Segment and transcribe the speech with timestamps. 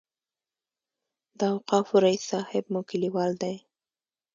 [1.39, 3.55] د اوقافو رئیس صاحب مو کلیوال دی.